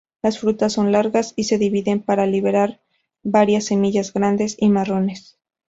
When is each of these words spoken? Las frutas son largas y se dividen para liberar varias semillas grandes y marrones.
Las 0.23 0.39
frutas 0.39 0.73
son 0.73 0.91
largas 0.91 1.33
y 1.35 1.43
se 1.43 1.59
dividen 1.59 2.01
para 2.01 2.25
liberar 2.25 2.81
varias 3.21 3.65
semillas 3.65 4.11
grandes 4.15 4.55
y 4.57 4.67
marrones. 4.69 5.37